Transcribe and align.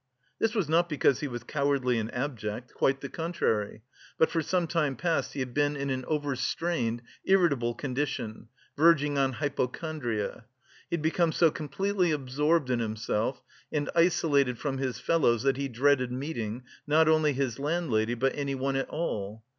This 0.39 0.55
was 0.55 0.67
not 0.67 0.89
because 0.89 1.19
he 1.19 1.27
was 1.27 1.43
cowardly 1.43 1.99
and 1.99 2.11
abject, 2.11 2.73
quite 2.73 3.01
the 3.01 3.07
contrary; 3.07 3.83
but 4.17 4.31
for 4.31 4.41
some 4.41 4.65
time 4.65 4.95
past 4.95 5.33
he 5.33 5.41
had 5.41 5.53
been 5.53 5.75
in 5.77 5.91
an 5.91 6.05
overstrained 6.05 7.03
irritable 7.25 7.75
condition, 7.75 8.47
verging 8.75 9.19
on 9.19 9.33
hypochondria. 9.33 10.45
He 10.89 10.95
had 10.95 11.03
become 11.03 11.31
so 11.31 11.51
completely 11.51 12.09
absorbed 12.11 12.71
in 12.71 12.79
himself, 12.79 13.43
and 13.71 13.91
isolated 13.93 14.57
from 14.57 14.79
his 14.79 14.97
fellows 14.99 15.43
that 15.43 15.57
he 15.57 15.67
dreaded 15.67 16.11
meeting, 16.11 16.63
not 16.87 17.07
only 17.07 17.33
his 17.33 17.59
landlady, 17.59 18.15
but 18.15 18.33
anyone 18.35 18.75
at 18.75 18.89
all. 18.89 19.43